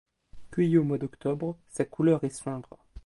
[0.51, 2.79] Cueillie au mois d'octobre, sa couleur est sombre.